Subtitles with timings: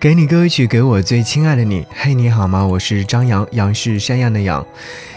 [0.00, 1.86] 给你歌曲，给我最亲爱的你。
[1.90, 2.66] 嘿，你好吗？
[2.66, 4.66] 我是张扬，杨是山羊的羊。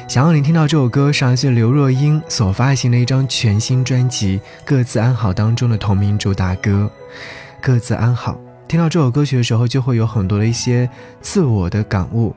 [0.09, 6.91] 想要你听到这首歌，是来自刘若英所发行的一张全新专辑《各自安好》当中的同名主打歌
[7.61, 8.33] 《各自安好》。
[8.67, 10.89] 听到这首歌曲的时候，就会有很多的一些
[11.21, 12.36] 自我的感悟。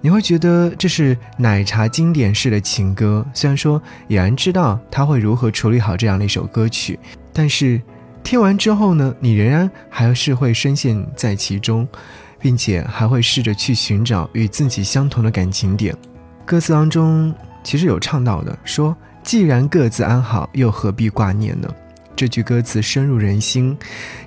[0.00, 3.26] 你会觉得这是奶茶经典式的情歌。
[3.34, 6.96] 虽然说已然知道他会如何处理好这样的一首歌曲，
[7.32, 7.82] 但是。
[8.24, 11.86] 听完之后呢，你仍然还是会深陷在其中，
[12.40, 15.94] 并且还会试着去寻找与自己相同的感情点。
[16.46, 17.32] 歌词当中
[17.62, 21.68] 其实有唱到的，说既然各自安好，又何必挂念呢？
[22.16, 23.76] 这句歌词深入人心，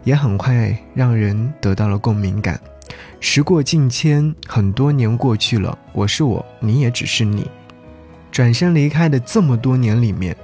[0.03, 2.59] 也很快让人得到了共鸣感。
[3.20, 7.50] 时过境迁，很多年过去了，我是我，你也只是你，
[8.31, 10.38] 转身离开的这么多年里面，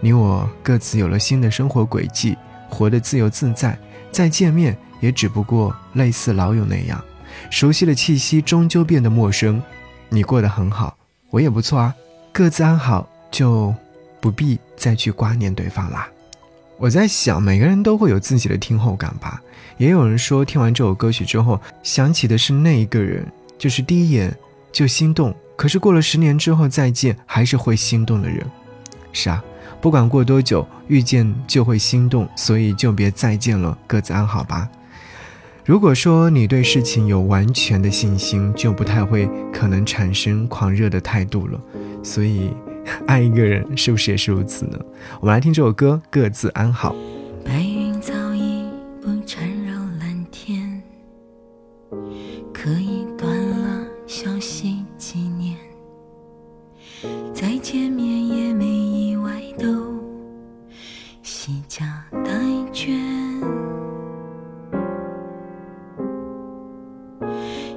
[0.00, 2.34] 你我各自有了新的生活轨迹。
[2.74, 3.78] 活得自由自在，
[4.10, 7.02] 再见面也只不过类似老友那样，
[7.48, 9.62] 熟悉的气息终究变得陌生。
[10.08, 10.96] 你过得很好，
[11.30, 11.94] 我也不错啊，
[12.32, 13.72] 各自安好，就
[14.20, 16.08] 不必再去挂念对方啦。
[16.76, 19.40] 我在想，每个人都会有自己的听后感吧。
[19.76, 23.24] 也有人说，听完这首歌曲之后，想起的是那一个人，
[23.56, 24.36] 就是第一眼
[24.72, 28.44] 就心动，可是过了十年之后再见，还是会心动的人。
[29.12, 29.42] 是啊。
[29.84, 34.66] 不管过多久，遇见就会心动，所以就别再见了，各自安好吧。
[35.62, 41.60] 如果说你对事情有完全的信心，就不太会可能产生狂热的态度了。
[42.02, 42.50] 所以，
[43.06, 44.78] 爱一个人是不是也是如此呢？
[45.20, 46.96] 我们来听这首歌，各自安好。
[47.44, 48.64] 白云早已
[49.02, 50.82] 不缠绕蓝天，
[52.54, 55.58] 可以断了消息几年，
[57.34, 58.13] 再见面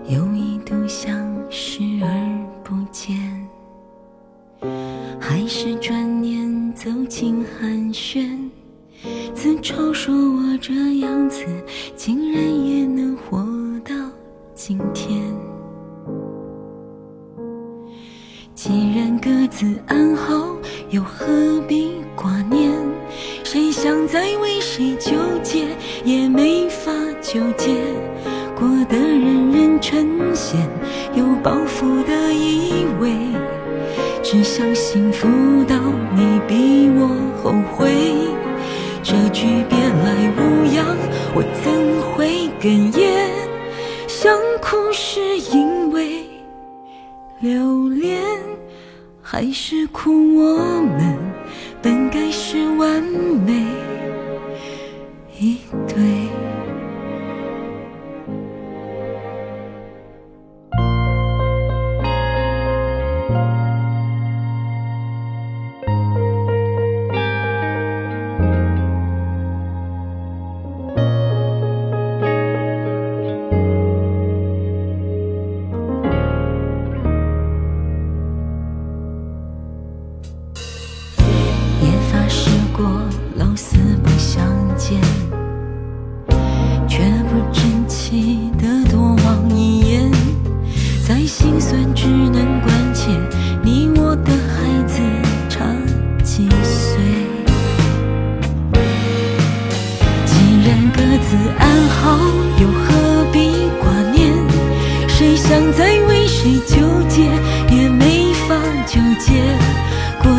[0.07, 1.13] 又一度想
[1.49, 3.17] 视而不见，
[5.19, 8.49] 还是转念走进寒暄。
[9.33, 11.45] 自嘲说我这样子，
[11.97, 13.45] 竟然也能活
[13.83, 13.93] 到
[14.55, 15.21] 今天。
[18.55, 20.55] 既然各自安好，
[20.89, 22.71] 又何必挂念？
[23.43, 25.11] 谁想再为谁纠
[25.43, 25.67] 结，
[26.05, 26.91] 也没法
[27.21, 27.75] 纠结。
[31.47, 33.09] 包袱的以为，
[34.21, 35.29] 只想幸福
[35.63, 35.77] 到
[36.13, 37.07] 你比我
[37.41, 37.89] 后悔。
[39.01, 40.97] 这句别来无恙，
[41.33, 41.71] 我怎
[42.11, 43.29] 会哽咽？
[44.09, 46.25] 想哭是因为
[47.39, 48.21] 留恋，
[49.21, 51.17] 还是哭我们
[51.81, 53.53] 本该是完美
[55.39, 56.27] 一对？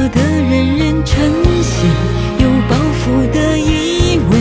[0.09, 1.21] 过得人人称
[1.63, 1.85] 羡，
[2.39, 4.33] 有包袱的以为，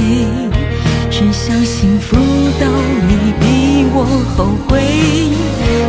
[1.12, 2.16] 只想幸福
[2.58, 2.66] 到
[3.10, 4.06] 你比我
[4.38, 4.80] 后悔。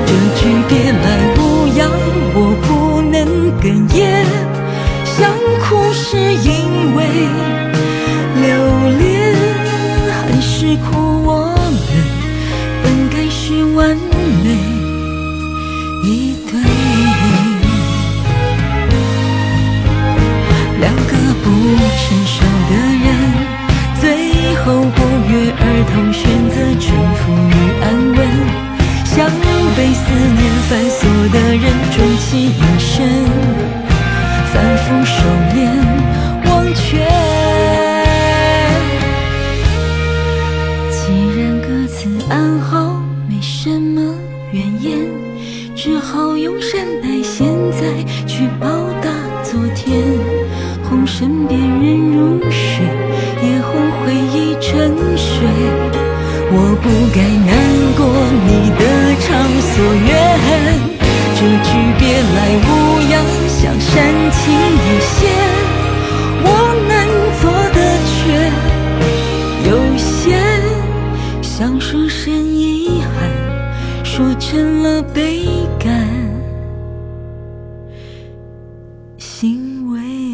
[0.04, 1.06] 这句别来
[1.36, 1.38] 无
[1.78, 1.88] 恙，
[2.34, 2.36] 我
[2.66, 2.68] 不
[3.02, 3.16] 能
[3.60, 4.26] 哽咽。
[5.04, 5.16] 想
[5.62, 6.98] 哭是因为。
[10.90, 11.88] 苦，我们
[12.82, 13.96] 本该是完
[14.44, 14.46] 美
[16.04, 16.34] 一
[21.48, 22.72] 不成熟的
[23.04, 23.06] 人，
[23.98, 24.04] 最
[24.56, 24.64] 后
[24.94, 25.00] 不
[25.30, 26.86] 约而同选择臣
[27.16, 27.86] 服与安
[28.16, 28.20] 稳。
[29.04, 29.16] 像
[29.74, 31.00] 被思念反锁
[31.32, 32.92] 的人，终其一生
[34.52, 34.54] 反
[34.84, 35.16] 复收
[35.54, 35.56] 敛
[36.44, 36.86] 忘却。
[40.92, 41.00] 既
[41.40, 41.96] 然各自
[42.28, 44.14] 安好，没什么
[44.52, 44.86] 怨言，
[45.74, 47.80] 只好用善待现在
[48.26, 48.68] 去报
[49.00, 49.08] 答
[49.42, 50.27] 昨天。
[51.18, 52.86] 枕边人入睡，
[53.42, 55.42] 夜后回忆沉睡，
[56.52, 57.50] 我不该难
[57.96, 58.06] 过。
[58.46, 58.80] 你的
[59.18, 59.26] 长
[59.60, 59.74] 所
[60.06, 60.08] 愿，
[61.34, 63.18] 这句别来无恙，
[63.48, 63.90] 想煽
[64.30, 65.18] 情一些，
[66.44, 66.46] 我
[66.86, 66.96] 能
[67.40, 68.14] 做的却
[69.68, 70.38] 有些
[71.42, 73.10] 想说声遗憾，
[74.04, 75.48] 说成了悲
[75.80, 75.90] 感。
[79.18, 80.27] 欣慰。